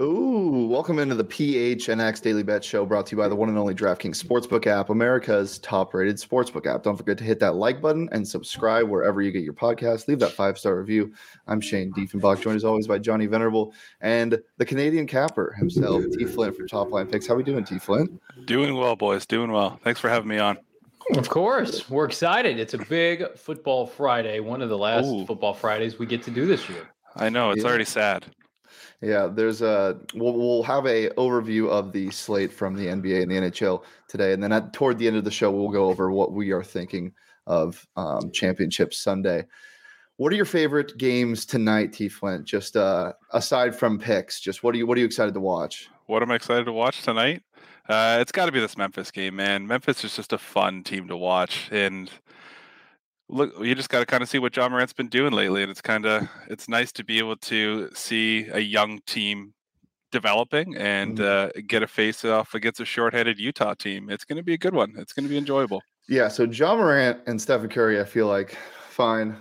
[0.00, 3.58] Ooh, welcome into the PHNX Daily Bet Show brought to you by the one and
[3.58, 6.84] only DraftKings Sportsbook app, America's top rated sportsbook app.
[6.84, 10.08] Don't forget to hit that like button and subscribe wherever you get your podcast.
[10.08, 11.12] Leave that five star review.
[11.46, 16.24] I'm Shane Diefenbach, joined as always by Johnny Venerable and the Canadian capper himself, T
[16.24, 17.26] Flint from Top Line Picks.
[17.26, 18.18] How are we doing, T Flint?
[18.46, 19.26] Doing well, boys.
[19.26, 19.78] Doing well.
[19.84, 20.56] Thanks for having me on.
[21.14, 22.58] Of course, we're excited.
[22.58, 25.26] It's a big football Friday, one of the last Ooh.
[25.26, 26.88] football Fridays we get to do this year.
[27.16, 27.68] I know it's yeah.
[27.68, 28.24] already sad.
[29.02, 33.30] Yeah, there's a we'll, we'll have a overview of the slate from the NBA and
[33.30, 36.10] the NHL today, and then at, toward the end of the show, we'll go over
[36.10, 37.12] what we are thinking
[37.46, 39.46] of um, Championship Sunday.
[40.16, 42.10] What are your favorite games tonight, T.
[42.10, 42.44] Flint?
[42.44, 45.88] Just uh, aside from picks, just what are you what are you excited to watch?
[46.06, 47.42] What am I excited to watch tonight?
[47.88, 49.66] Uh, it's got to be this Memphis game, man.
[49.66, 52.10] Memphis is just a fun team to watch, and
[53.30, 55.70] look, you just got to kind of see what Ja Morant's been doing lately, and
[55.70, 59.54] it's kind of it's nice to be able to see a young team
[60.10, 61.58] developing and mm-hmm.
[61.58, 64.10] uh, get a face off against a short-headed Utah team.
[64.10, 64.92] It's going to be a good one.
[64.98, 65.82] It's going to be enjoyable.
[66.08, 66.28] Yeah.
[66.28, 68.56] So Ja Morant and Stephen Curry, I feel like
[68.88, 69.36] fine.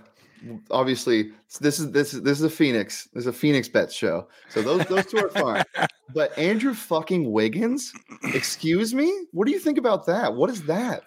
[0.72, 3.10] Obviously, this is this is this is a Phoenix.
[3.14, 4.28] This is a Phoenix bet show.
[4.50, 5.64] So those those two are fine.
[6.14, 7.92] but Andrew fucking Wiggins,
[8.34, 10.34] excuse me, what do you think about that?
[10.34, 11.04] What is that?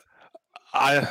[0.74, 1.06] I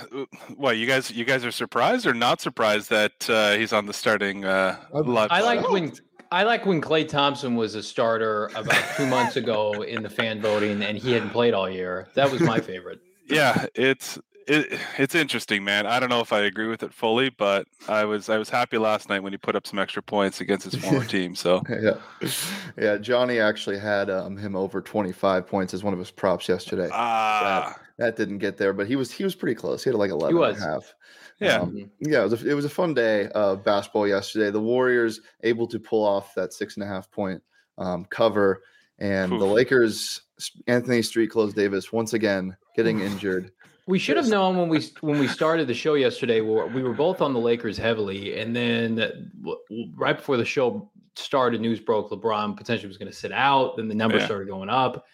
[0.58, 3.94] well, you guys you guys are surprised or not surprised that uh, he's on the
[3.94, 5.94] starting uh, I like when
[6.32, 10.42] I like when Klay Thompson was a starter about two months ago in the fan
[10.42, 12.08] voting and he hadn't played all year.
[12.16, 13.02] That was my favorite.
[13.28, 14.18] Yeah, it's
[14.52, 15.86] it, it's interesting, man.
[15.86, 18.78] I don't know if I agree with it fully, but I was I was happy
[18.78, 21.36] last night when he put up some extra points against his former team.
[21.36, 21.98] So yeah,
[22.78, 22.98] yeah.
[22.98, 26.90] Johnny actually had um, him over twenty five points as one of his props yesterday.
[26.92, 29.84] Ah, that, that, didn't get there, but he was he was pretty close.
[29.84, 30.94] He had like eleven and a half.
[31.40, 32.22] Yeah, um, yeah.
[32.22, 34.52] It was, a, it was a fun day of basketball yesterday.
[34.52, 37.42] The Warriors able to pull off that six and a half point
[37.80, 38.62] um, cover,
[39.00, 39.40] and Oof.
[39.40, 40.22] the Lakers.
[40.66, 43.52] Anthony Street Clothes Davis once again getting injured.
[43.88, 46.42] We should have known when we when we started the show yesterday.
[46.42, 49.56] We were both on the Lakers heavily, and then uh,
[49.96, 53.78] right before the show started, news broke LeBron potentially was going to sit out.
[53.78, 54.28] Then the numbers yeah.
[54.28, 55.06] started going up,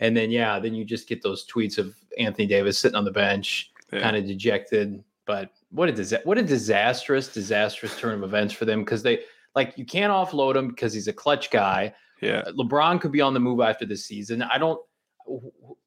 [0.00, 3.12] and then yeah, then you just get those tweets of Anthony Davis sitting on the
[3.12, 4.00] bench, yeah.
[4.00, 5.02] kind of dejected.
[5.24, 9.20] But what a disa- what a disastrous, disastrous turn of events for them because they
[9.54, 11.94] like you can't offload him because he's a clutch guy.
[12.20, 14.42] Yeah, uh, LeBron could be on the move after this season.
[14.42, 14.80] I don't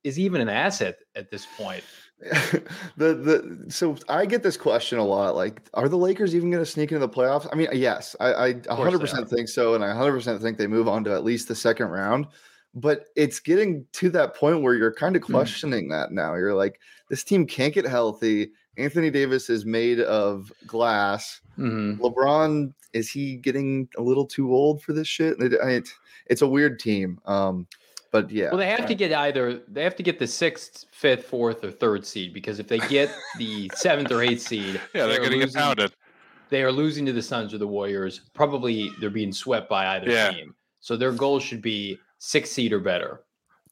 [0.03, 1.83] is he even an asset at this point.
[2.97, 5.35] the the so I get this question a lot.
[5.35, 7.47] Like, are the Lakers even going to sneak into the playoffs?
[7.51, 11.03] I mean, yes, I, I 100% think so, and I 100% think they move on
[11.05, 12.27] to at least the second round.
[12.75, 15.33] But it's getting to that point where you're kind of hmm.
[15.33, 15.91] questioning mm.
[15.91, 16.35] that now.
[16.35, 16.79] You're like,
[17.09, 18.51] this team can't get healthy.
[18.77, 21.41] Anthony Davis is made of glass.
[21.57, 22.01] Mm-hmm.
[22.01, 25.39] LeBron is he getting a little too old for this shit?
[25.41, 25.89] It, it,
[26.27, 27.19] it's a weird team.
[27.25, 27.67] Um,
[28.11, 28.49] but yeah.
[28.49, 31.71] Well, they have to get either they have to get the sixth, fifth, fourth, or
[31.71, 35.39] third seed because if they get the seventh or eighth seed, yeah, they're, going to
[35.39, 35.93] get pounded.
[36.49, 38.21] They are losing to the Suns or the Warriors.
[38.33, 40.31] Probably they're being swept by either yeah.
[40.31, 40.55] team.
[40.79, 43.21] So their goal should be six seed or better.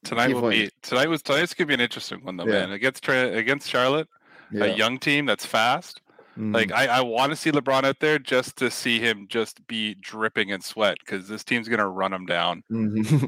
[0.04, 2.68] Tonight will be tonight was tonight's gonna be an interesting one though, yeah.
[2.68, 2.72] man.
[2.72, 4.08] Against against Charlotte,
[4.52, 4.66] yeah.
[4.66, 6.02] a young team that's fast.
[6.38, 6.54] Mm.
[6.54, 9.96] Like I, I want to see LeBron out there just to see him just be
[9.96, 12.64] dripping in sweat because this team's gonna run him down.
[12.72, 13.26] Mm-hmm.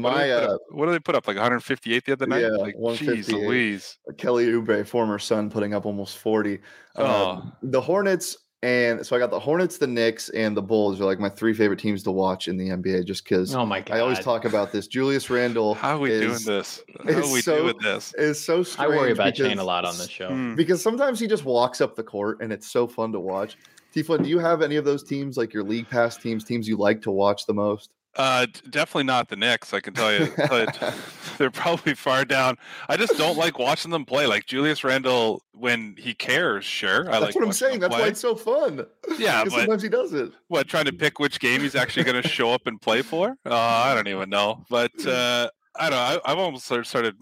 [0.00, 2.42] My what do, uh, what do they put up like 158 the other night?
[2.42, 3.46] Yeah, like, 158.
[3.46, 3.98] Louise.
[4.16, 6.60] Kelly Oubre, former son, putting up almost 40.
[6.96, 7.30] Oh.
[7.30, 11.04] Um, the Hornets and so I got the Hornets, the Knicks, and the Bulls are
[11.04, 13.96] like my three favorite teams to watch in the NBA just because oh my God.
[13.96, 14.86] I always talk about this.
[14.86, 15.74] Julius Randle.
[15.74, 16.82] How are we is, doing this?
[17.04, 18.14] How are we so, doing this?
[18.14, 20.28] Is so I worry about Shane a lot on this show.
[20.28, 20.54] Hmm.
[20.54, 23.56] Because sometimes he just walks up the court and it's so fun to watch.
[23.92, 26.76] Tifa, do you have any of those teams like your league pass teams, teams you
[26.76, 27.90] like to watch the most?
[28.16, 29.72] Uh, definitely not the Knicks.
[29.72, 30.94] I can tell you, but
[31.38, 32.56] they're probably far down.
[32.88, 34.26] I just don't like watching them play.
[34.26, 37.08] Like Julius Randle, when he cares, sure.
[37.08, 37.80] I That's like what I'm saying.
[37.80, 38.86] That's why it's so fun.
[39.18, 40.32] Yeah, but sometimes he does it.
[40.48, 43.36] What trying to pick which game he's actually going to show up and play for?
[43.46, 44.64] Uh, I don't even know.
[44.68, 46.20] But uh, I don't know.
[46.24, 47.16] I, have almost started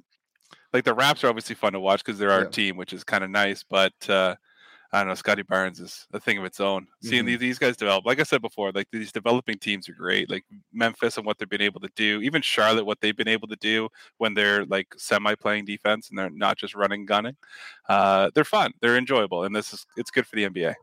[0.72, 2.50] like the Raps are obviously fun to watch because they're our yeah.
[2.50, 3.62] team, which is kind of nice.
[3.62, 4.36] But uh,
[4.92, 5.14] I don't know.
[5.14, 6.82] Scotty Barnes is a thing of its own.
[6.82, 7.08] Mm-hmm.
[7.08, 10.28] Seeing these, these guys develop, like I said before, like these developing teams are great.
[10.28, 13.48] Like Memphis and what they've been able to do, even Charlotte, what they've been able
[13.48, 13.88] to do
[14.18, 17.36] when they're like semi playing defense and they're not just running gunning.
[17.88, 18.72] Uh, they're fun.
[18.80, 20.74] They're enjoyable, and this is it's good for the NBA.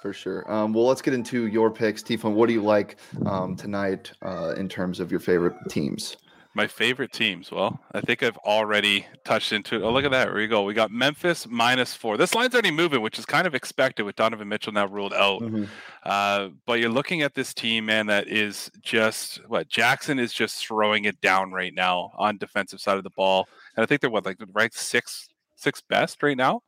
[0.00, 0.50] For sure.
[0.50, 2.34] Um, well, let's get into your picks, Tifon.
[2.34, 6.16] What do you like um, tonight uh, in terms of your favorite teams?
[6.58, 7.52] My favorite teams.
[7.52, 9.76] Well, I think I've already touched into.
[9.76, 9.82] It.
[9.82, 10.26] Oh, look at that!
[10.26, 10.64] Here we go.
[10.64, 12.16] We got Memphis minus four.
[12.16, 15.40] This line's already moving, which is kind of expected with Donovan Mitchell now ruled out.
[15.40, 15.66] Mm-hmm.
[16.02, 20.66] Uh, but you're looking at this team, man, that is just what Jackson is just
[20.66, 23.46] throwing it down right now on defensive side of the ball,
[23.76, 26.62] and I think they're what like ranked six six best right now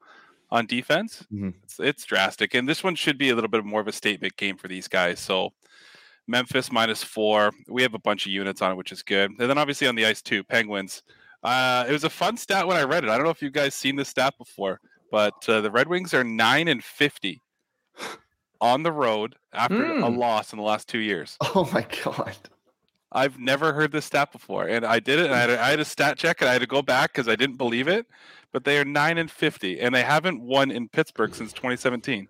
[0.52, 1.26] on defense.
[1.32, 1.50] Mm-hmm.
[1.64, 4.36] It's, it's drastic, and this one should be a little bit more of a statement
[4.36, 5.18] game for these guys.
[5.18, 5.52] So
[6.30, 7.50] Memphis minus four.
[7.68, 9.30] We have a bunch of units on it, which is good.
[9.30, 11.02] And then obviously on the ice too, Penguins.
[11.42, 13.10] Uh, it was a fun stat when I read it.
[13.10, 14.80] I don't know if you guys seen this stat before,
[15.10, 17.42] but uh, the Red Wings are nine and fifty
[18.60, 20.02] on the road after mm.
[20.02, 20.18] a hmm.
[20.18, 21.36] loss in the last two years.
[21.54, 22.36] Oh my god!
[23.12, 25.26] I've never heard this stat before, and I did it.
[25.26, 27.12] And I, had a, I had a stat check, and I had to go back
[27.12, 28.06] because I didn't believe it.
[28.52, 32.28] But they are nine and fifty, and they haven't won in Pittsburgh since 2017.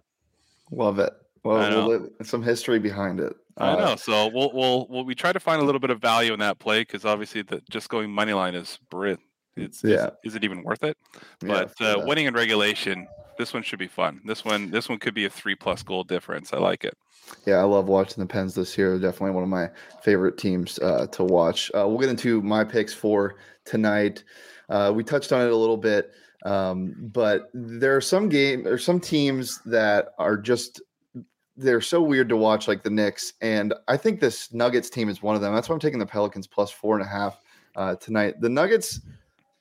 [0.71, 1.13] Love it.
[1.43, 3.35] Well, we'll some history behind it.
[3.61, 3.97] I uh, know.
[3.97, 6.59] So we'll, we'll we'll we try to find a little bit of value in that
[6.59, 9.21] play because obviously the just going money line is Brit.
[9.57, 10.11] It's yeah.
[10.25, 10.97] Is, is, it even worth it?
[11.41, 14.21] But yeah, uh, winning in regulation, this one should be fun.
[14.25, 16.53] This one this one could be a three plus goal difference.
[16.53, 16.97] I like it.
[17.47, 18.99] Yeah, I love watching the Pens this year.
[18.99, 19.69] Definitely one of my
[20.03, 21.71] favorite teams uh, to watch.
[21.75, 24.25] Uh, we'll get into my picks for tonight.
[24.69, 26.13] Uh, we touched on it a little bit,
[26.45, 30.81] um, but there are some game or some teams that are just
[31.61, 33.35] they're so weird to watch, like the Knicks.
[33.41, 35.55] And I think this Nuggets team is one of them.
[35.55, 37.41] That's why I'm taking the Pelicans plus four and a half
[37.77, 38.41] uh, tonight.
[38.41, 39.01] The Nuggets,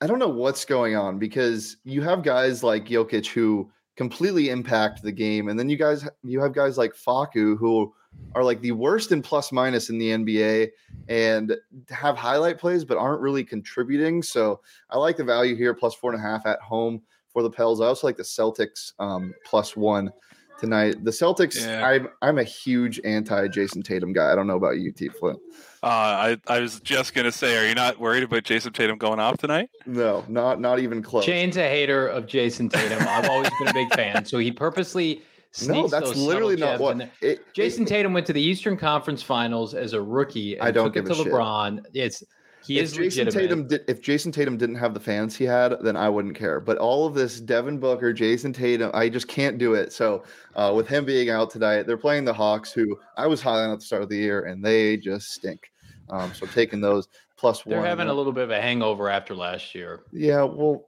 [0.01, 5.03] I don't know what's going on because you have guys like Jokic who completely impact
[5.03, 7.93] the game, and then you guys you have guys like Faku who
[8.33, 10.69] are like the worst in plus minus in the NBA
[11.09, 11.55] and
[11.89, 14.23] have highlight plays but aren't really contributing.
[14.23, 17.51] So I like the value here plus four and a half at home for the
[17.51, 17.81] Pels.
[17.81, 20.11] I also like the Celtics um, plus one
[20.59, 21.03] tonight.
[21.03, 21.85] The Celtics, yeah.
[21.85, 24.31] I'm I'm a huge anti Jayson Tatum guy.
[24.31, 25.39] I don't know about you, T Flint.
[25.81, 29.19] Uh, I I was just gonna say, are you not worried about Jayson Tatum going
[29.19, 29.69] off tonight?
[29.85, 31.25] No, not not even close.
[31.25, 32.99] Shane's a hater of Jason Tatum.
[33.07, 35.21] I've always been a big fan, so he purposely.
[35.65, 39.73] No, that's literally not what it, Jayson it, Tatum went to the Eastern Conference Finals
[39.73, 40.61] as a rookie.
[40.61, 41.77] I don't took it to LeBron.
[41.77, 41.95] Shit.
[41.95, 42.23] It's
[42.65, 43.31] he if is Jayson legitimate.
[43.33, 46.59] Tatum did, if Jayson Tatum didn't have the fans he had, then I wouldn't care.
[46.59, 49.93] But all of this Devin Booker, Jayson Tatum, I just can't do it.
[49.93, 50.23] So
[50.55, 53.71] uh, with him being out tonight, they're playing the Hawks, who I was high on
[53.71, 55.71] at the start of the year, and they just stink.
[56.09, 57.07] Um, so taking those
[57.37, 57.83] plus they're one.
[57.83, 60.01] They're having a little bit of a hangover after last year.
[60.11, 60.85] Yeah, well,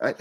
[0.00, 0.14] I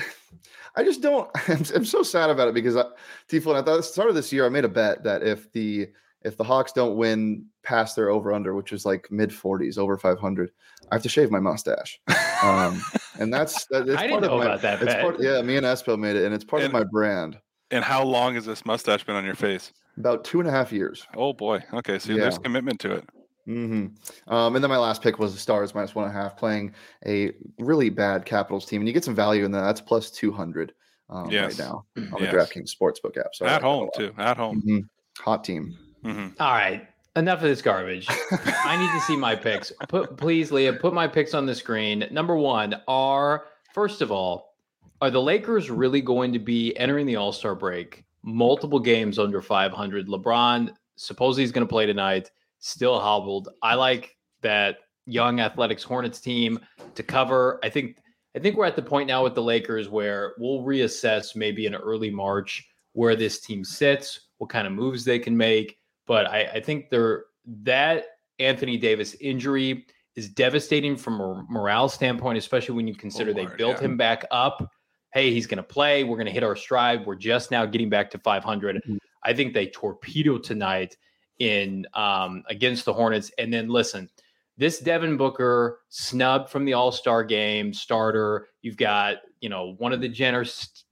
[0.75, 1.29] I just don't.
[1.47, 2.85] I'm, I'm so sad about it because I,
[3.27, 3.39] T.
[3.39, 5.51] Flynn, I thought at the start of this year, I made a bet that if
[5.51, 5.89] the
[6.23, 9.97] if the Hawks don't win past their over under, which is like mid 40s, over
[9.97, 10.51] 500,
[10.91, 11.99] I have to shave my mustache.
[12.43, 12.81] Um,
[13.19, 15.01] and that's, that, I didn't know my, about that.
[15.01, 17.39] Part, yeah, me and Espo made it, and it's part and, of my brand.
[17.71, 19.71] And how long has this mustache been on your face?
[19.97, 21.05] About two and a half years.
[21.15, 21.63] Oh boy.
[21.73, 22.21] Okay, so yeah.
[22.21, 23.09] there's commitment to it.
[23.47, 24.33] Mm-hmm.
[24.33, 26.73] Um, and then my last pick was the Stars minus one and a half, playing
[27.05, 29.61] a really bad Capitals team, and you get some value in that.
[29.61, 30.73] That's plus two hundred
[31.09, 31.59] um, yes.
[31.59, 32.51] right now on the yes.
[32.51, 33.33] the DraftKings Sportsbook app.
[33.33, 34.13] So at home too.
[34.17, 34.61] At home.
[34.61, 35.23] Mm-hmm.
[35.23, 35.77] Hot team.
[36.03, 36.41] Mm-hmm.
[36.41, 36.87] All right.
[37.15, 38.07] Enough of this garbage.
[38.09, 39.71] I need to see my picks.
[39.87, 42.07] Put please, Leah, put my picks on the screen.
[42.11, 44.55] Number one are first of all,
[45.01, 48.05] are the Lakers really going to be entering the All Star break?
[48.23, 50.07] Multiple games under 500.
[50.07, 52.31] LeBron supposedly he's going to play tonight.
[52.59, 53.49] Still hobbled.
[53.63, 56.59] I like that young Athletics Hornets team
[56.95, 57.59] to cover.
[57.63, 57.97] I think
[58.35, 61.73] I think we're at the point now with the Lakers where we'll reassess maybe in
[61.73, 65.78] early March where this team sits, what kind of moves they can make.
[66.09, 67.25] But I, I think they're
[67.61, 68.05] that
[68.39, 69.85] Anthony Davis injury
[70.15, 73.85] is devastating from a morale standpoint, especially when you consider oh, they built yeah.
[73.85, 74.67] him back up.
[75.13, 76.03] Hey, he's going to play.
[76.03, 77.05] We're going to hit our stride.
[77.05, 78.77] We're just now getting back to 500.
[78.77, 78.97] Mm-hmm.
[79.23, 80.97] I think they torpedo tonight
[81.37, 83.29] in um, against the Hornets.
[83.37, 84.09] And then listen,
[84.59, 88.49] this Devin Booker snub from the All Star game starter.
[88.61, 90.45] You've got you know one of the Jenner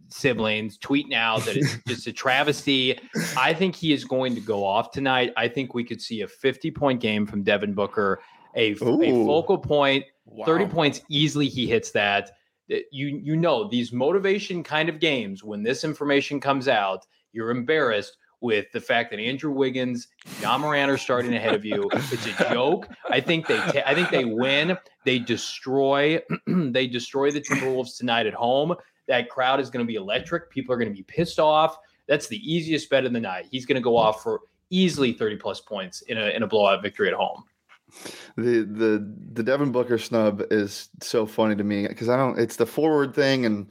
[0.10, 2.98] siblings tweeting out that it's just a travesty.
[3.38, 5.34] I think he is going to go off tonight.
[5.36, 8.22] I think we could see a 50 point game from Devin Booker,
[8.56, 10.46] a, a focal point, wow.
[10.46, 11.50] 30 points easily.
[11.50, 12.32] He hits that.
[12.70, 18.18] You you know these motivation kind of games when this information comes out, you're embarrassed
[18.42, 20.08] with the fact that Andrew Wiggins,
[20.42, 21.90] Ja Morant are starting ahead of you.
[21.94, 22.88] It's a joke.
[23.10, 24.78] I think they I think they win.
[25.06, 28.76] They destroy they destroy the Timberwolves tonight at home.
[29.08, 30.50] That crowd is going to be electric.
[30.50, 31.78] People are going to be pissed off.
[32.08, 33.48] That's the easiest bet in the night.
[33.50, 36.82] He's going to go off for easily 30 plus points in a in a blowout
[36.82, 37.44] victory at home.
[38.36, 42.38] The the the Devin Booker snub is so funny to me because I don't.
[42.38, 43.68] It's the forward thing, and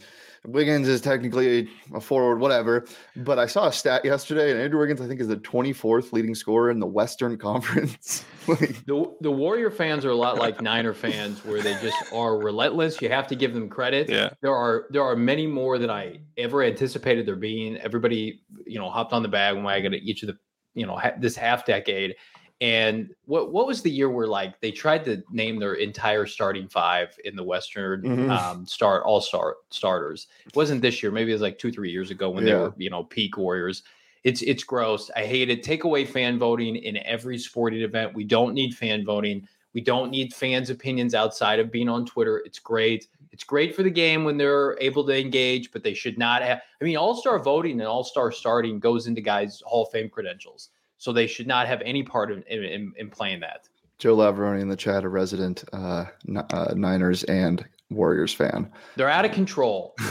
[0.46, 2.86] Wiggins is technically a forward, whatever.
[3.16, 6.34] But I saw a stat yesterday, and Andrew Wiggins, I think, is the 24th leading
[6.34, 8.24] scorer in the Western Conference.
[8.46, 13.00] the the Warrior fans are a lot like Niner fans, where they just are relentless.
[13.00, 14.08] You have to give them credit.
[14.08, 14.30] Yeah.
[14.42, 17.76] There are there are many more than I ever anticipated there being.
[17.78, 20.38] Everybody, you know, hopped on the bandwagon at each of the,
[20.74, 22.14] you know, ha- this half decade.
[22.60, 26.68] And what what was the year where like they tried to name their entire starting
[26.68, 28.30] five in the Western mm-hmm.
[28.30, 30.28] um, start all star starters?
[30.46, 31.12] It wasn't this year.
[31.12, 32.54] Maybe it was like two three years ago when yeah.
[32.54, 33.82] they were you know peak Warriors.
[34.24, 35.10] It's it's gross.
[35.14, 35.62] I hate it.
[35.62, 38.14] Take away fan voting in every sporting event.
[38.14, 39.46] We don't need fan voting.
[39.74, 42.38] We don't need fans' opinions outside of being on Twitter.
[42.46, 43.08] It's great.
[43.32, 46.62] It's great for the game when they're able to engage, but they should not have.
[46.80, 50.08] I mean, all star voting and all star starting goes into guys' Hall of Fame
[50.08, 50.70] credentials.
[50.98, 53.68] So they should not have any part in, in, in playing that.
[53.98, 56.06] Joe Lavroni in the chat, a resident uh,
[56.50, 58.70] uh, Niners and Warriors fan.
[58.96, 59.94] They're out of control.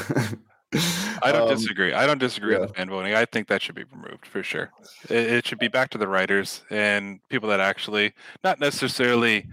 [1.22, 1.94] I don't um, disagree.
[1.94, 2.62] I don't disagree yeah.
[2.62, 3.14] with fan voting.
[3.14, 4.72] I think that should be removed for sure.
[5.10, 8.14] It, it, should be back to the writers and people that actually
[8.44, 9.48] not necessarily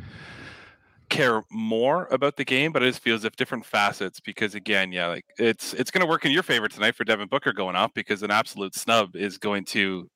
[1.10, 4.18] care more about the game, but it just feels if different facets.
[4.18, 7.28] Because again, yeah, like it's it's going to work in your favor tonight for Devin
[7.28, 10.08] Booker going off because an absolute snub is going to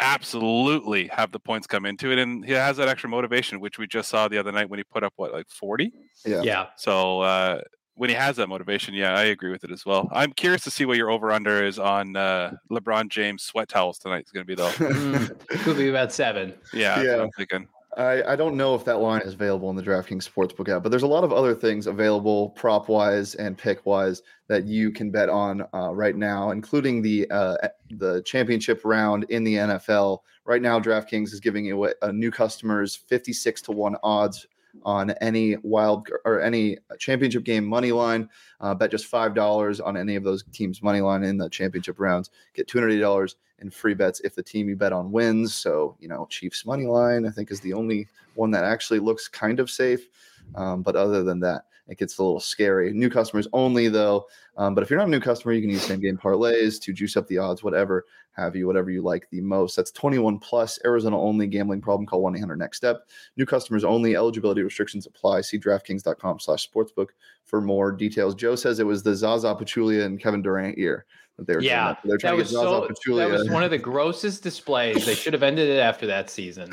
[0.00, 3.86] absolutely have the points come into it, and he has that extra motivation, which we
[3.86, 5.92] just saw the other night when he put up what like forty.
[6.24, 6.42] Yeah.
[6.42, 6.66] Yeah.
[6.76, 7.60] So uh,
[7.94, 10.08] when he has that motivation, yeah, I agree with it as well.
[10.12, 13.98] I'm curious to see what your over under is on uh, LeBron James sweat towels
[13.98, 14.24] tonight.
[14.24, 14.70] Is going to be though.
[14.70, 16.54] mm, could be about seven.
[16.72, 17.02] Yeah.
[17.02, 17.22] Yeah.
[17.22, 17.68] I'm thinking.
[17.96, 20.90] I, I don't know if that line is available in the DraftKings Sportsbook app, but
[20.90, 25.10] there's a lot of other things available prop wise and pick wise that you can
[25.10, 27.56] bet on uh, right now, including the uh,
[27.90, 30.18] the championship round in the NFL.
[30.44, 34.46] Right now, DraftKings is giving away uh, new customers 56 to 1 odds
[34.82, 38.28] on any wild or any championship game money line.
[38.60, 42.30] Uh, bet just $5 on any of those teams' money line in the championship rounds.
[42.54, 45.54] Get $280 in free bets if the team you bet on wins.
[45.54, 49.28] So, you know, Chiefs money line, I think, is the only one that actually looks
[49.28, 50.08] kind of safe.
[50.54, 52.92] Um, but other than that, it gets a little scary.
[52.92, 54.26] New customers only, though.
[54.56, 56.92] Um, but if you're not a new customer, you can use same game parlays to
[56.92, 59.74] juice up the odds, whatever have you, whatever you like the most.
[59.74, 62.06] That's 21 plus, Arizona only gambling problem.
[62.06, 63.08] Call 1 800 next step.
[63.36, 64.14] New customers only.
[64.14, 65.40] Eligibility restrictions apply.
[65.40, 67.08] See DraftKings.com slash sportsbook
[67.44, 68.36] for more details.
[68.36, 71.06] Joe says it was the Zaza Pachulia and Kevin Durant year.
[71.38, 74.44] That they were yeah, they're trying that was so, That was one of the grossest
[74.44, 75.06] displays.
[75.06, 76.70] They should have ended it after that season.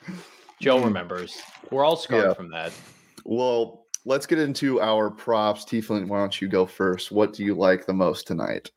[0.60, 1.38] Joe remembers.
[1.70, 2.34] We're all scarred yeah.
[2.34, 2.72] from that.
[3.24, 5.64] Well, let's get into our props.
[5.64, 7.12] Tiefling, why don't you go first?
[7.12, 8.70] What do you like the most tonight?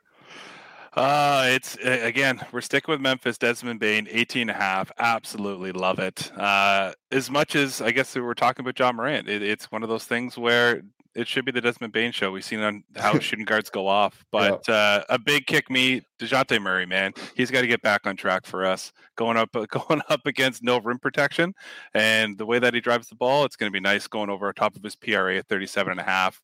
[0.94, 4.92] Uh, it's again, we're sticking with Memphis, Desmond Bane, 18 and a half.
[4.98, 6.32] Absolutely love it.
[6.36, 9.84] Uh, as much as I guess we were talking about Ja Morant, it, it's one
[9.84, 10.82] of those things where
[11.18, 12.32] it should be the Desmond Bane show.
[12.32, 14.74] We've seen on how shooting guards go off, but yeah.
[14.74, 18.46] uh, a big kick me, Dejounte Murray, man, he's got to get back on track
[18.46, 18.94] for us.
[19.16, 21.54] Going up, going up against no rim protection,
[21.94, 24.54] and the way that he drives the ball, it's going to be nice going over
[24.54, 26.42] top of his PRA at 37 and a half.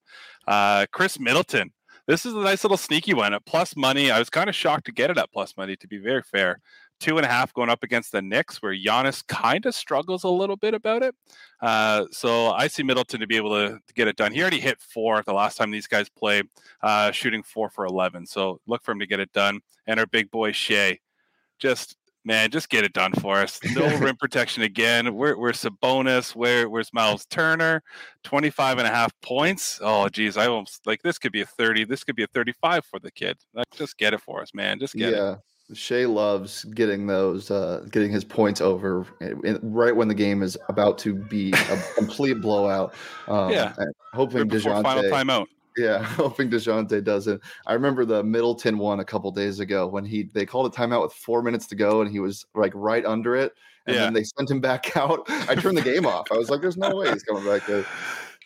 [0.48, 1.72] Uh, Khris Middleton
[2.08, 4.12] this is a nice little sneaky one at plus money.
[4.12, 6.60] I was kind of shocked to get it at plus money, to be very fair.
[7.00, 10.30] Two and a half going up against the Knicks, where Giannis kind of struggles a
[10.30, 11.14] little bit about it.
[11.62, 14.32] Uh, so I see Middleton to be able to, to, get it done.
[14.32, 16.46] He already hit four the last time these guys played,
[16.82, 18.26] uh, shooting four for 11.
[18.28, 19.60] So look for him to get it done.
[19.86, 21.00] And our big boy Shai,
[21.60, 23.60] just man, just get it done for us.
[23.76, 25.14] No rim protection again.
[25.14, 26.36] We're, we're Sabonis.
[26.36, 27.84] Where, where's Myles Turner?
[28.24, 29.80] 25 and a half points.
[29.82, 30.38] Oh, geez.
[30.38, 31.86] I almost like this could be a 30.
[31.86, 33.38] This could be a 35 for the kid.
[33.54, 34.80] Like, just get it for us, man.
[34.80, 35.34] Just get yeah.
[35.34, 35.40] it.
[35.74, 40.58] Shai loves getting those, uh, getting his points over in, right when the game is
[40.70, 42.94] about to be a complete blowout.
[43.28, 43.74] Um, yeah,
[44.14, 45.48] hopefully, Dejounte final timeout.
[45.78, 47.42] Yeah, hoping Dejounte doesn't.
[47.66, 51.02] I remember the Middleton one a couple days ago when he they called a timeout
[51.02, 53.54] with four minutes to go and he was like right under it,
[53.88, 54.04] and yeah.
[54.04, 55.26] then they sent him back out.
[55.30, 56.32] I turned the game off.
[56.32, 57.86] I was like, "There's no way he's coming back." Good.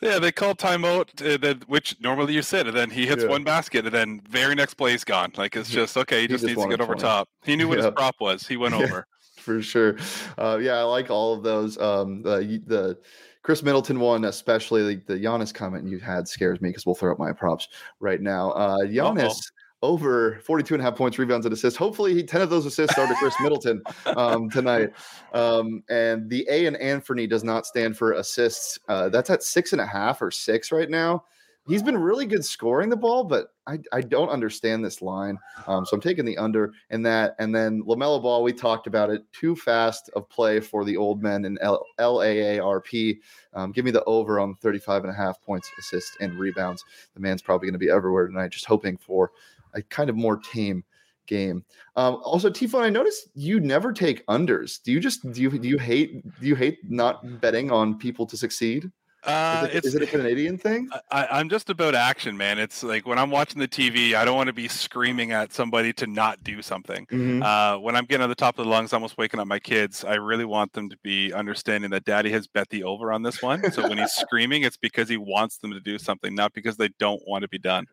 [0.01, 3.29] Yeah, they call timeout, uh, then, which normally you sit, and then he hits yeah.
[3.29, 5.31] one basket, and then very next play is gone.
[5.37, 6.17] Like it's just okay.
[6.17, 7.01] He, he just, just needs to get over 20.
[7.01, 7.29] top.
[7.43, 8.45] He knew what his prop was.
[8.45, 9.97] He went over for sure.
[10.37, 11.77] Uh, yeah, I like all of those.
[11.79, 12.97] Um, the the
[13.43, 17.11] Khris Middleton one, especially the, the Giannis comment you had scares me because we'll throw
[17.11, 17.67] up my props
[17.99, 18.51] right now.
[18.51, 19.29] Uh, Giannis.
[19.29, 21.77] Uh-oh over 42 and a half points, rebounds, and assists.
[21.77, 24.91] Hopefully, he, 10 of those assists are to Khris Middleton um, tonight.
[25.33, 28.79] Um, and the A in Anthony does not stand for assists.
[28.87, 31.25] Uh, that's at six and a half or six right now.
[31.67, 35.37] he's been really good scoring the ball, but I, I don't understand this line.
[35.67, 37.35] Um, so I'm taking the under in that.
[37.37, 39.21] And then LaMelo Ball, we talked about it.
[39.33, 43.19] Too fast of play for the old men in L- LAARP.
[43.53, 46.83] Um, give me the over on 35 and a half points, assists, and rebounds.
[47.13, 49.31] The man's probably going to be everywhere tonight, just hoping for
[49.77, 50.83] a kind of more tame
[51.27, 51.63] game.
[51.95, 54.81] Um, also, Tifon, I noticed you never take unders.
[54.81, 58.25] Do you just do you do you hate do you hate not betting on people
[58.25, 58.91] to succeed?
[59.23, 60.89] Uh, is, it, is it a Canadian thing?
[61.11, 62.59] I, am just about action, man.
[62.59, 65.91] It's like when I'm watching the TV, I don't want to be screaming at somebody
[65.93, 67.05] to not do something.
[67.07, 67.43] Mm-hmm.
[67.43, 70.03] Uh, when I'm getting on the top of the lungs, almost waking up my kids,
[70.03, 73.41] I really want them to be understanding that daddy has bet the over on this
[73.41, 73.71] one.
[73.71, 76.89] So when he's screaming, it's because he wants them to do something, not because they
[76.99, 77.85] don't want to be done.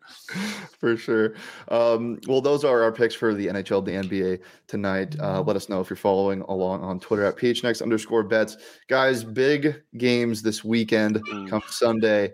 [0.79, 1.35] For sure.
[1.69, 5.15] Um, well, those are our picks for the NHL, the NBA tonight.
[5.19, 8.57] Uh, let us know if you're following along on Twitter at PHNX underscore bets.
[8.87, 11.49] Guys, big games this weekend mm.
[11.49, 12.33] come Sunday.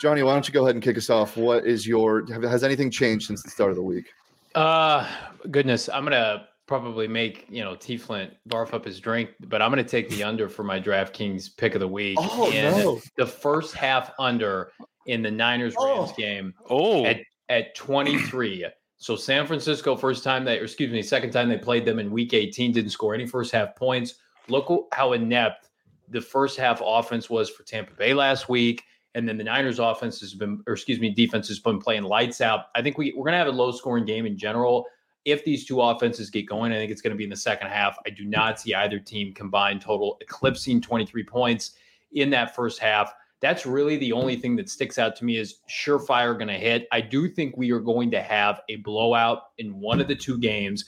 [0.00, 1.36] Johnny, why don't you go ahead and kick us off?
[1.36, 4.06] What is your has anything changed since the start of the week?
[4.54, 5.08] Uh
[5.50, 9.70] goodness, I'm gonna probably make you know T Flint barf up his drink, but I'm
[9.70, 12.18] gonna take the under for my DraftKings pick of the week.
[12.20, 13.00] Oh and no.
[13.16, 14.70] the first half under
[15.06, 16.14] in the Niners Rams oh.
[16.16, 16.54] game.
[16.70, 18.66] Oh at, at 23.
[18.96, 22.32] So San Francisco, first time they, excuse me, second time they played them in Week
[22.32, 24.14] 18, didn't score any first half points.
[24.48, 25.68] Look how inept
[26.08, 28.84] the first half offense was for Tampa Bay last week.
[29.14, 32.40] And then the Niners offense has been, or excuse me, defense has been playing lights
[32.40, 32.66] out.
[32.74, 34.86] I think we, we're going to have a low scoring game in general.
[35.24, 37.68] If these two offenses get going, I think it's going to be in the second
[37.68, 37.96] half.
[38.04, 41.72] I do not see either team combined total eclipsing 23 points
[42.12, 43.14] in that first half.
[43.40, 46.88] That's really the only thing that sticks out to me is surefire going to hit.
[46.92, 50.38] I do think we are going to have a blowout in one of the two
[50.38, 50.84] games.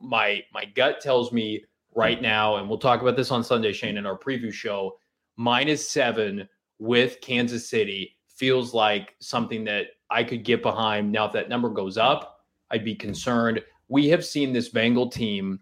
[0.00, 3.96] My my gut tells me right now, and we'll talk about this on Sunday, Shane,
[3.96, 4.96] in our preview show.
[5.36, 11.12] Minus seven with Kansas City feels like something that I could get behind.
[11.12, 12.38] Now, if that number goes up,
[12.70, 13.62] I'd be concerned.
[13.88, 15.60] We have seen this Bengal team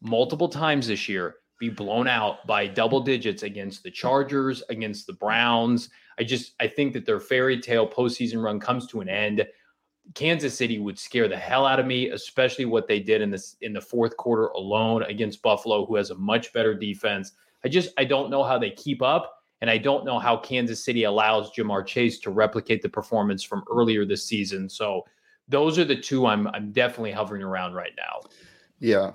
[0.00, 5.14] multiple times this year be blown out by double digits against the Chargers, against the
[5.14, 5.88] Browns.
[6.18, 9.46] I just I think that their fairy tale postseason run comes to an end.
[10.14, 13.56] Kansas City would scare the hell out of me, especially what they did in this
[13.60, 17.32] in the fourth quarter alone against Buffalo, who has a much better defense.
[17.64, 20.84] I just I don't know how they keep up, and I don't know how Kansas
[20.84, 24.68] City allows Ja'Marr Chase to replicate the performance from earlier this season.
[24.68, 25.04] So
[25.48, 28.20] those are the two I'm I'm definitely hovering around right now.
[28.78, 29.12] Yeah,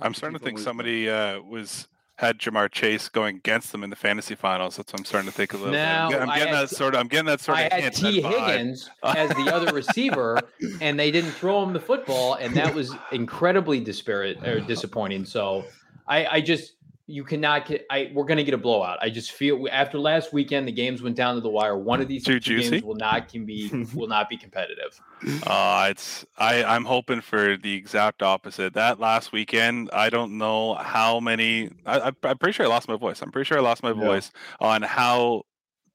[0.00, 3.96] I'm starting to think somebody uh, was had Ja'Marr Chase going against them in the
[3.96, 4.76] fantasy finals.
[4.76, 6.20] That's what I'm starting to think a little now, bit.
[6.20, 7.00] I'm getting that sort of.
[7.00, 7.72] I'm getting that sort I of.
[7.72, 10.40] I had Tee Higgins as the other receiver,
[10.80, 15.26] and they didn't throw him the football, and that was incredibly disparate or disappointing.
[15.26, 15.64] So,
[16.08, 16.72] I, I just
[17.10, 17.86] you cannot get.
[17.90, 18.98] I we're going to get a blowout.
[19.00, 21.76] I just feel after last weekend, the games went down to the wire.
[21.76, 25.00] One of these two games will not can be will not be competitive.
[25.46, 28.74] Uh, it's I I'm hoping for the exact opposite.
[28.74, 31.70] That last weekend, I don't know how many.
[31.86, 33.22] I, I'm pretty sure I lost my voice.
[33.22, 34.04] I'm pretty sure I lost my yeah.
[34.04, 35.44] voice on how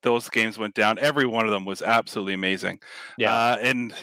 [0.02, 0.98] those games went down.
[0.98, 2.80] Every one of them was absolutely amazing.
[3.20, 3.94] Yeah, uh, and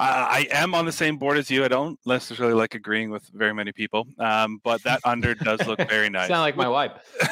[0.00, 1.64] I, I, am on the same board as you.
[1.64, 5.78] I don't necessarily like agreeing with very many people, um, but that under does look
[5.88, 6.28] very nice.
[6.28, 6.92] Sound like my wife.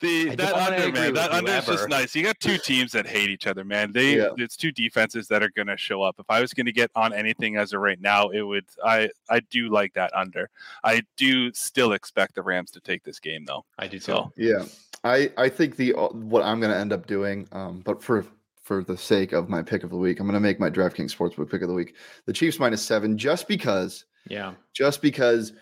[0.00, 2.14] the that under man, that under is just nice.
[2.14, 3.92] You got two teams that hate each other, man.
[3.92, 4.30] They yeah.
[4.36, 6.16] it's two defenses that are going to show up.
[6.18, 8.64] If I was going to get on anything as of right now, it would.
[8.84, 10.50] I I do like that under.
[10.84, 13.64] I do still expect the Rams to take this game though.
[13.78, 14.04] I do too.
[14.04, 14.32] So.
[14.36, 14.64] Yeah,
[15.04, 18.26] I I think the what I'm going to end up doing, um, but for
[18.72, 20.18] for the sake of my pick of the week.
[20.18, 21.94] I'm going to make my DraftKings Sportsbook pick of the week.
[22.24, 24.06] The Chiefs minus seven, just because.
[24.28, 24.54] Yeah.
[24.72, 25.52] Just because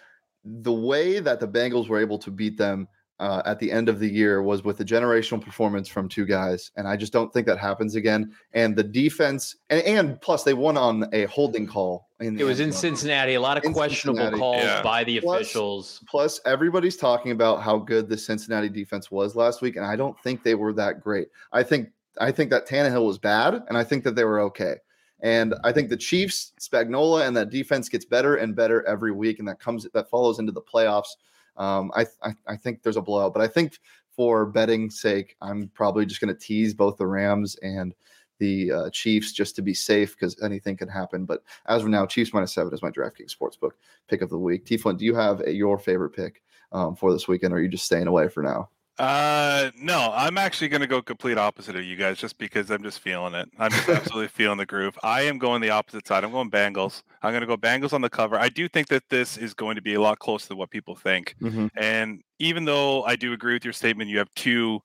[0.44, 2.86] the way that the Bengals were able to beat them
[3.18, 6.70] uh, at the end of the year was with a generational performance from two guys,
[6.76, 8.32] and I just don't think that happens again.
[8.54, 12.08] And the defense, and, and plus they won on a holding call.
[12.20, 13.34] it was in Cincinnati.
[13.34, 14.38] A lot of in questionable Cincinnati.
[14.38, 14.82] calls yeah.
[14.82, 16.02] by the plus, officials.
[16.08, 20.18] Plus, everybody's talking about how good the Cincinnati defense was last week, and I don't
[20.20, 21.28] think they were that great.
[21.52, 24.76] I think I think that Tannehill was bad, and I think that they were okay.
[25.22, 29.38] And I think the Chiefs, Spagnuolo, and that defense gets better and better every week,
[29.38, 31.16] and that comes that follows into the playoffs.
[31.56, 33.78] Um, I, I, I think there's a blowout, but I think
[34.16, 37.94] for betting sake, I'm probably just going to tease both the Rams and
[38.38, 41.26] the uh, Chiefs just to be safe because anything can happen.
[41.26, 43.72] But as of now, Chiefs minus seven is my DraftKings sportsbook
[44.08, 44.64] pick of the week.
[44.64, 46.42] T Flint, do you have a, your favorite pick
[46.72, 48.70] um, for this weekend, or are you just staying away for now?
[49.00, 52.82] Uh, no, I'm actually going to go complete opposite of you guys just because I'm
[52.82, 53.48] just feeling it.
[53.58, 54.98] I'm just absolutely feeling the groove.
[55.02, 56.22] I am going the opposite side.
[56.22, 57.02] I'm going Bengals.
[57.22, 58.38] I'm going to go Bengals on the cover.
[58.38, 60.94] I do think that this is going to be a lot closer to what people
[60.96, 61.34] think.
[61.40, 61.68] Mm-hmm.
[61.78, 64.80] And even though I do agree with your statement, you have two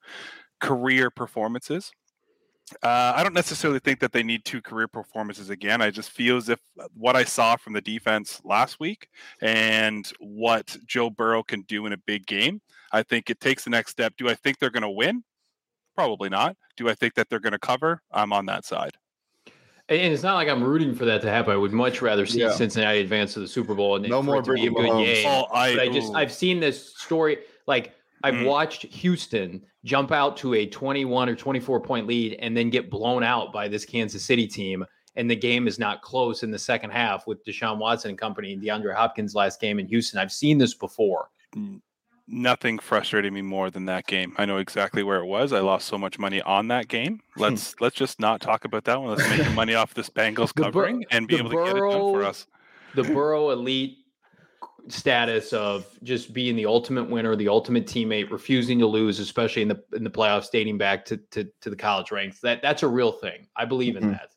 [0.62, 1.92] career performances.
[2.82, 5.82] Uh, I don't necessarily think that they need two career performances again.
[5.82, 6.60] I just feel as if
[6.94, 9.10] what I saw from the defense last week
[9.42, 12.62] and what Joe Burrow can do in a big game,
[12.96, 14.14] I think it takes the next step.
[14.18, 15.24] Do I think they're going to win?
[15.96, 16.56] Probably not.
[16.78, 18.02] Do I think that they're going to cover?
[18.10, 18.94] I'm on that side.
[19.90, 21.52] And it's not like I'm rooting for that to happen.
[21.52, 22.52] I would much rather see yeah.
[22.52, 25.28] Cincinnati advance to the Super Bowl and no more to be a good game.
[25.28, 28.46] Oh, I, but I just I've seen this story like I've mm.
[28.46, 33.24] watched Houston jump out to a 21 or 24 point lead and then get blown
[33.24, 34.86] out by this Kansas City team.
[35.18, 38.54] And the game is not close in the second half with Deshaun Watson and company
[38.54, 40.18] and DeAndre Hopkins last game in Houston.
[40.18, 41.30] I've seen this before.
[42.28, 44.34] Nothing frustrated me more than that game.
[44.38, 45.54] I know exactly where it was.
[45.54, 47.22] I lost so much money on that game.
[47.38, 49.16] Let's let's just not talk about that one.
[49.16, 52.14] Let's make money off this Bengals covering Bur- and be able to get it done
[52.14, 52.48] for us.
[52.96, 54.00] The Burrow Elite
[54.88, 59.68] status of just being the ultimate winner, the ultimate teammate, refusing to lose, especially in
[59.68, 62.40] the in the playoffs, dating back to to, to the college ranks.
[62.40, 63.48] That that's a real thing.
[63.56, 64.12] I believe in mm-hmm.
[64.14, 64.30] that.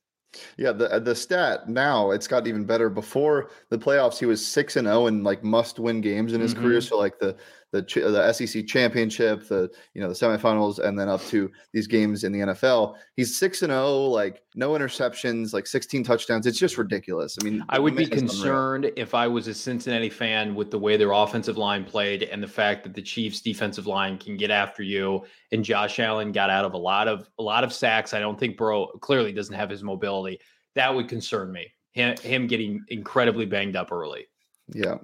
[0.57, 2.91] Yeah, the the stat now it's gotten even better.
[2.91, 6.41] Before the playoffs, he was six and zero oh in like must win games in
[6.41, 6.65] his mm-hmm.
[6.65, 6.81] career.
[6.81, 7.37] So like the
[7.71, 12.25] the the SEC championship, the you know the semifinals, and then up to these games
[12.25, 12.97] in the NFL.
[13.15, 16.47] He's six and zero, oh, like no interceptions, like sixteen touchdowns.
[16.47, 17.37] It's just ridiculous.
[17.41, 20.97] I mean, I would be concerned if I was a Cincinnati fan with the way
[20.97, 24.83] their offensive line played and the fact that the Chiefs' defensive line can get after
[24.83, 25.25] you.
[25.53, 28.15] And Josh Allen got out of a lot of a lot of sacks.
[28.15, 30.41] I don't think Burrow clearly doesn't have his mobility.
[30.75, 31.67] That would concern me.
[31.93, 34.27] Him, him getting incredibly banged up early.
[34.73, 34.99] Yeah.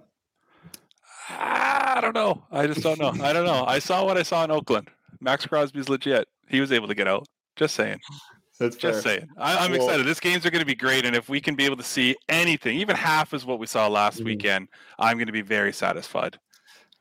[1.30, 2.42] I don't know.
[2.50, 3.14] I just don't know.
[3.24, 3.64] I don't know.
[3.66, 4.88] I saw what I saw in Oakland.
[5.20, 6.28] Maxx Crosby's legit.
[6.48, 7.26] He was able to get out.
[7.56, 8.00] Just saying.
[8.60, 9.18] That's just fair.
[9.18, 9.28] saying.
[9.36, 10.06] I, am well, excited.
[10.06, 12.14] This games are going to be great, and if we can be able to see
[12.28, 14.26] anything, even half as what we saw last mm-hmm.
[14.26, 16.38] weekend, I'm going to be very satisfied.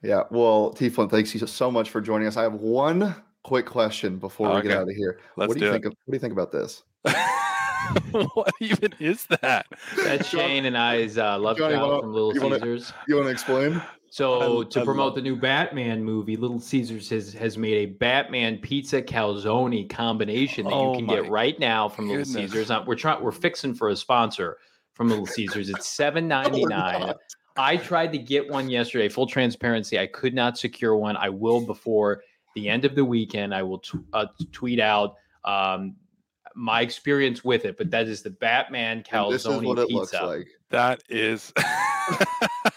[0.02, 0.24] Yeah.
[0.32, 2.38] Well, T Flint, thanks you so much for joining us.
[2.38, 5.20] I have one quick question before we get out of here.
[5.38, 5.86] Let's what do you think?
[5.86, 6.84] Of, what do you think about this?
[8.12, 9.68] what even is that?
[10.04, 12.92] That's Shane and I's uh, love Johnny, child from Little you Caesars.
[12.92, 13.82] Wanna, you want to explain?
[14.14, 15.16] So I, to I promote love.
[15.16, 20.74] the new Batman movie, Little Caesars has has made a Batman pizza calzone combination that
[20.74, 22.30] oh you can get right now from goodness.
[22.30, 22.86] Little Caesars.
[22.86, 24.60] We're trying we're fixing for a sponsor
[24.94, 25.68] from Little Caesars.
[25.72, 27.10] It's seven ninety nine.
[27.10, 27.14] Oh
[27.58, 29.10] I tried to get one yesterday.
[29.10, 31.18] Full transparency, I could not secure one.
[31.18, 32.22] I will before
[32.54, 33.52] the end of the weekend.
[33.52, 35.96] I will t- uh, tweet out um,
[36.54, 37.78] my experience with it.
[37.78, 39.96] But that is the Batman calzone this is what it pizza.
[39.96, 40.48] Looks like.
[40.70, 41.52] That is.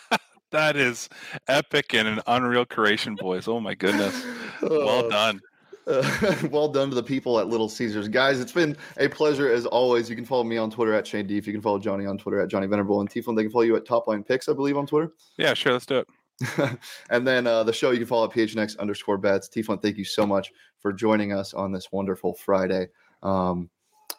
[0.51, 1.09] that is
[1.49, 3.49] epic and an unreal creation, boys.
[3.49, 4.25] Oh my goodness.
[4.63, 5.41] Well uh, done.
[5.87, 8.09] Uh, well done to the people at Little Caesars.
[8.09, 10.11] Guys, it's been a pleasure as always.
[10.11, 11.47] You can follow me on Twitter at Shane Deef.
[11.47, 13.01] You can follow Johnny on Twitter at Johnny Venerable.
[13.01, 15.13] And Tiflin, they can follow you at Top Line Picks, I believe, on Twitter.
[15.37, 15.73] Yeah, sure.
[15.73, 16.09] Let's do it.
[17.11, 19.49] and then uh, the show you can follow at PHNX underscore bets.
[19.49, 22.89] Tiflin, thank you so much for joining us on this wonderful Friday.
[23.23, 23.71] Um,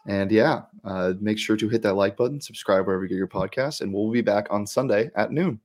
[0.07, 3.27] and yeah, uh, make sure to hit that like button, subscribe wherever you get your
[3.27, 5.59] podcast, and we'll be back on Sunday at noon.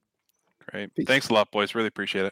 [0.73, 0.95] Great.
[0.95, 1.07] Peace.
[1.07, 1.75] Thanks a lot, boys.
[1.75, 2.31] Really appreciate it.